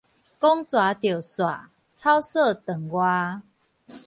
[0.03, 0.21] 講蛇著紲，草索
[2.55, 3.41] 丈外